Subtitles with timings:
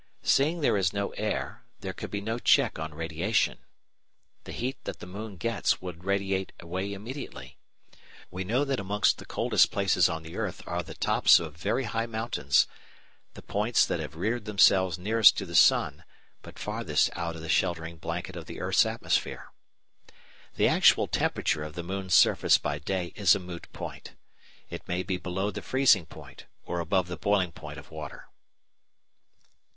[0.23, 3.59] Seeing there is no air there can be no check on radiation.
[4.45, 7.59] The heat that the moon gets will radiate away immediately.
[8.31, 11.83] We know that amongst the coldest places on the earth are the tops of very
[11.83, 12.65] high mountains,
[13.35, 16.03] the points that have reared themselves nearest to the sun
[16.41, 19.51] but farthest out of the sheltering blanket of the earth's atmosphere.
[20.55, 24.15] The actual temperature of the moon's surface by day is a moot point.
[24.67, 28.29] It may be below the freezing point or above the boiling point of water.